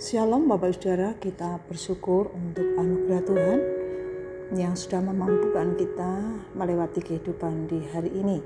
[0.00, 3.60] Shalom Bapak Saudara, kita bersyukur untuk anugerah Tuhan
[4.56, 8.40] yang sudah memampukan kita melewati kehidupan di hari ini.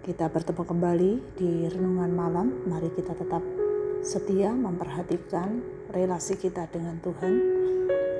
[0.00, 3.44] Kita bertemu kembali di renungan malam, mari kita tetap
[4.00, 5.60] setia memperhatikan
[5.92, 7.34] relasi kita dengan Tuhan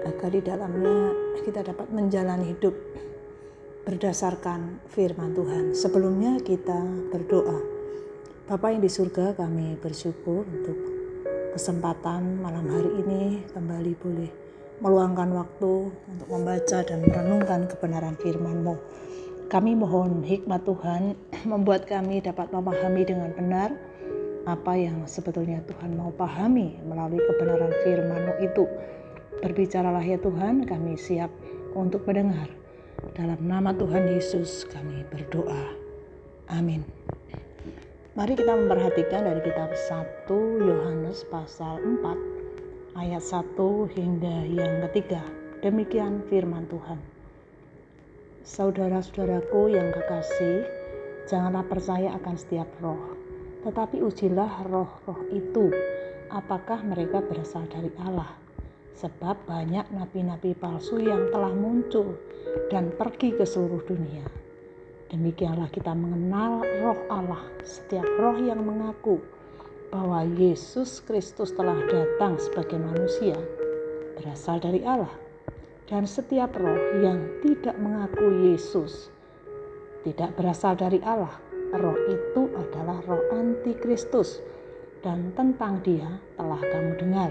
[0.04, 1.16] agar di dalamnya
[1.48, 2.76] kita dapat menjalani hidup
[3.88, 5.72] berdasarkan firman Tuhan.
[5.72, 6.84] Sebelumnya kita
[7.16, 7.64] berdoa.
[8.44, 10.97] Bapak yang di surga kami bersyukur untuk
[11.52, 13.22] kesempatan malam hari ini
[13.56, 14.30] kembali boleh
[14.78, 18.76] meluangkan waktu untuk membaca dan merenungkan kebenaran firman-Mu.
[19.48, 21.16] Kami mohon hikmat Tuhan
[21.52, 23.72] membuat kami dapat memahami dengan benar
[24.44, 28.64] apa yang sebetulnya Tuhan mau pahami melalui kebenaran firman-Mu itu.
[29.38, 31.30] Berbicaralah ya Tuhan, kami siap
[31.72, 32.50] untuk mendengar.
[33.14, 35.74] Dalam nama Tuhan Yesus kami berdoa.
[36.50, 36.82] Amin.
[38.18, 40.26] Mari kita memperhatikan dari kitab 1
[40.66, 43.54] Yohanes pasal 4 ayat 1
[43.94, 45.22] hingga yang ketiga.
[45.62, 46.98] Demikian firman Tuhan.
[48.42, 50.66] Saudara-saudaraku yang kekasih,
[51.30, 53.14] janganlah percaya akan setiap roh,
[53.62, 55.70] tetapi ujilah roh-roh itu,
[56.34, 58.34] apakah mereka berasal dari Allah.
[58.98, 62.18] Sebab banyak nabi-nabi palsu yang telah muncul
[62.66, 64.47] dan pergi ke seluruh dunia
[65.08, 67.40] Demikianlah kita mengenal roh Allah.
[67.64, 69.16] Setiap roh yang mengaku
[69.88, 73.36] bahwa Yesus Kristus telah datang sebagai manusia
[74.20, 75.12] berasal dari Allah.
[75.88, 79.08] Dan setiap roh yang tidak mengaku Yesus
[80.04, 81.32] tidak berasal dari Allah.
[81.72, 84.44] Roh itu adalah roh antikristus
[85.00, 87.30] dan tentang dia telah kamu dengar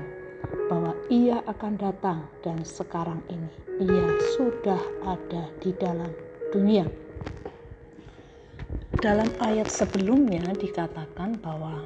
[0.69, 3.49] bahwa ia akan datang dan sekarang ini
[3.81, 6.09] ia sudah ada di dalam
[6.53, 7.06] dunia.
[8.97, 11.85] Dalam ayat sebelumnya dikatakan bahwa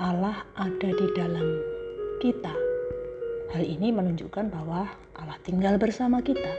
[0.00, 1.60] Allah ada di dalam
[2.24, 2.56] kita.
[3.52, 6.56] Hal ini menunjukkan bahwa Allah tinggal bersama kita.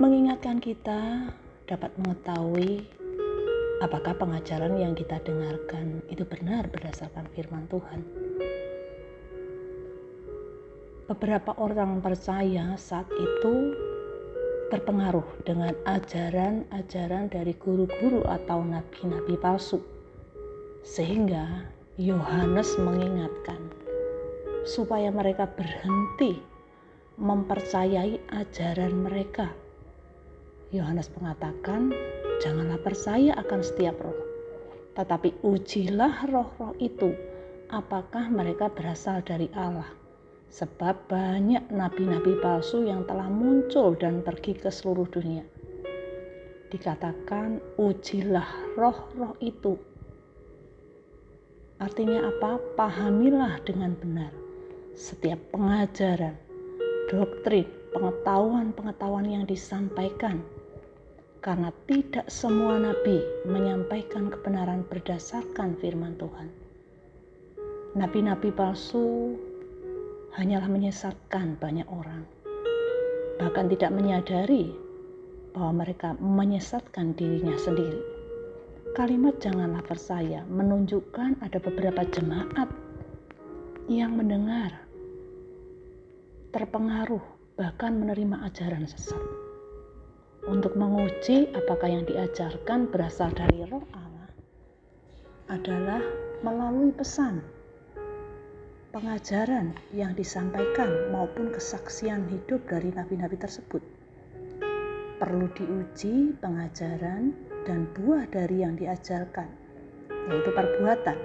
[0.00, 1.28] Mengingatkan kita
[1.68, 2.88] dapat mengetahui
[3.84, 8.00] apakah pengajaran yang kita dengarkan itu benar berdasarkan firman Tuhan.
[11.12, 13.76] Beberapa orang percaya saat itu
[14.68, 19.80] terpengaruh dengan ajaran-ajaran dari guru-guru atau nabi-nabi palsu.
[20.84, 23.60] Sehingga Yohanes mengingatkan
[24.64, 26.40] supaya mereka berhenti
[27.20, 29.52] mempercayai ajaran mereka.
[30.74, 31.94] Yohanes mengatakan,
[32.42, 34.18] "Janganlah percaya akan setiap roh,
[34.98, 37.14] tetapi ujilah roh-roh itu,
[37.70, 40.03] apakah mereka berasal dari Allah."
[40.54, 45.42] Sebab banyak nabi-nabi palsu yang telah muncul dan pergi ke seluruh dunia.
[46.70, 49.74] Dikatakan ujilah roh-roh itu.
[51.82, 52.62] Artinya apa?
[52.78, 54.30] Pahamilah dengan benar
[54.94, 56.38] setiap pengajaran,
[57.10, 60.38] doktrin, pengetahuan-pengetahuan yang disampaikan.
[61.42, 66.48] Karena tidak semua nabi menyampaikan kebenaran berdasarkan firman Tuhan.
[67.98, 69.34] Nabi-nabi palsu
[70.34, 72.26] hanyalah menyesatkan banyak orang,
[73.38, 74.74] bahkan tidak menyadari
[75.54, 78.02] bahwa mereka menyesatkan dirinya sendiri.
[78.98, 82.66] Kalimat "janganlah percaya" menunjukkan ada beberapa jemaat
[83.86, 84.74] yang mendengar,
[86.50, 87.22] terpengaruh,
[87.54, 89.22] bahkan menerima ajaran sesat.
[90.50, 94.28] Untuk menguji apakah yang diajarkan berasal dari roh Allah
[95.48, 96.02] adalah
[96.42, 97.53] melalui pesan
[98.94, 103.82] pengajaran yang disampaikan maupun kesaksian hidup dari nabi-nabi tersebut.
[105.18, 107.34] Perlu diuji pengajaran
[107.66, 109.50] dan buah dari yang diajarkan,
[110.30, 111.18] yaitu perbuatan.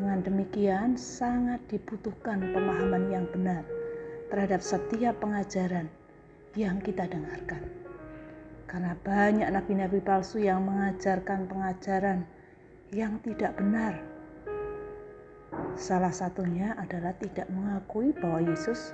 [0.00, 3.68] Dengan demikian, sangat dibutuhkan pemahaman yang benar
[4.32, 5.92] terhadap setiap pengajaran
[6.56, 7.68] yang kita dengarkan.
[8.64, 12.24] Karena banyak nabi-nabi palsu yang mengajarkan pengajaran
[12.96, 14.11] yang tidak benar
[15.72, 18.92] Salah satunya adalah tidak mengakui bahwa Yesus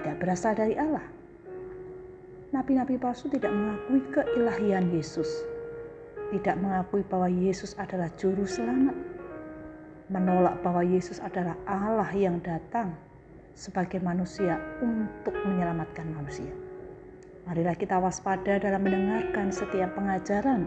[0.00, 1.04] tidak berasal dari Allah.
[2.54, 5.28] Nabi-nabi palsu tidak mengakui keilahian Yesus,
[6.30, 8.94] tidak mengakui bahwa Yesus adalah juru selamat,
[10.08, 12.94] menolak bahwa Yesus adalah Allah yang datang
[13.54, 16.50] sebagai manusia untuk menyelamatkan manusia.
[17.44, 20.64] Marilah kita waspada dalam mendengarkan setiap pengajaran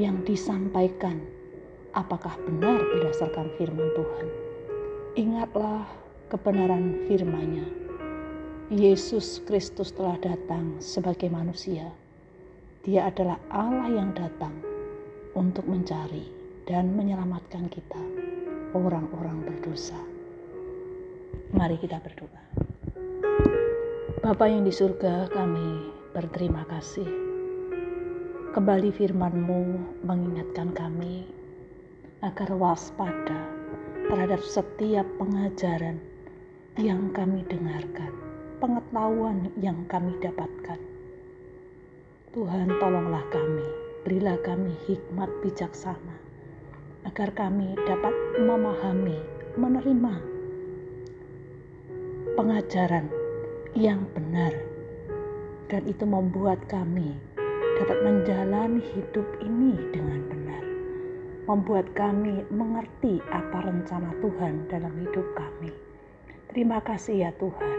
[0.00, 1.20] yang disampaikan
[1.92, 4.49] apakah benar berdasarkan firman Tuhan.
[5.18, 5.90] Ingatlah
[6.30, 7.66] kebenaran firman-Nya.
[8.70, 11.90] Yesus Kristus telah datang sebagai manusia.
[12.86, 14.54] Dia adalah Allah yang datang
[15.34, 16.30] untuk mencari
[16.62, 17.98] dan menyelamatkan kita,
[18.70, 19.98] orang-orang berdosa.
[21.58, 22.42] Mari kita berdoa.
[24.22, 27.10] Bapa yang di surga, kami berterima kasih.
[28.54, 29.62] Kembali firman-Mu
[30.06, 31.26] mengingatkan kami
[32.22, 33.49] agar waspada
[34.10, 36.02] terhadap setiap pengajaran
[36.74, 38.10] yang kami dengarkan,
[38.58, 40.82] pengetahuan yang kami dapatkan.
[42.34, 43.62] Tuhan tolonglah kami,
[44.02, 46.18] berilah kami hikmat bijaksana,
[47.06, 48.10] agar kami dapat
[48.42, 49.22] memahami,
[49.54, 50.14] menerima
[52.34, 53.06] pengajaran
[53.78, 54.50] yang benar
[55.70, 57.14] dan itu membuat kami
[57.78, 60.49] dapat menjalani hidup ini dengan benar
[61.50, 65.74] membuat kami mengerti apa rencana Tuhan dalam hidup kami.
[66.46, 67.78] Terima kasih ya Tuhan.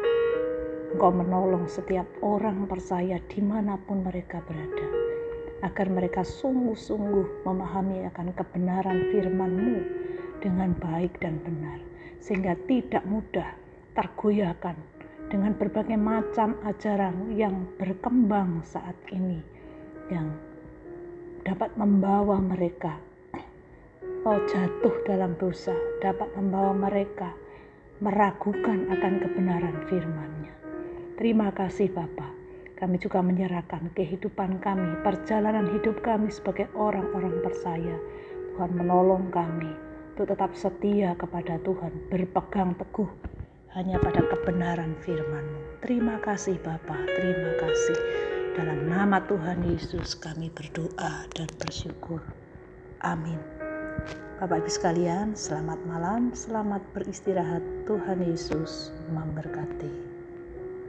[0.92, 4.88] Engkau menolong setiap orang percaya di mana pun mereka berada
[5.64, 9.78] agar mereka sungguh-sungguh memahami akan kebenaran firman-Mu
[10.44, 11.80] dengan baik dan benar
[12.20, 13.56] sehingga tidak mudah
[13.96, 14.76] tergoyahkan
[15.32, 19.40] dengan berbagai macam ajaran yang berkembang saat ini
[20.12, 20.28] yang
[21.48, 23.00] dapat membawa mereka
[24.26, 27.34] oh, jatuh dalam dosa, dapat membawa mereka
[28.02, 30.54] meragukan akan kebenaran firman-Nya.
[31.18, 32.34] Terima kasih Bapa.
[32.82, 37.94] Kami juga menyerahkan kehidupan kami, perjalanan hidup kami sebagai orang-orang percaya.
[38.58, 39.70] Tuhan menolong kami
[40.18, 43.10] untuk tetap setia kepada Tuhan, berpegang teguh
[43.78, 45.86] hanya pada kebenaran firman-Mu.
[45.86, 47.98] Terima kasih Bapa, terima kasih.
[48.58, 52.20] Dalam nama Tuhan Yesus kami berdoa dan bersyukur.
[53.06, 53.61] Amin.
[54.42, 57.62] Bapak Ibu sekalian, selamat malam, selamat beristirahat.
[57.86, 59.94] Tuhan Yesus memberkati.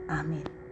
[0.09, 0.62] Amin.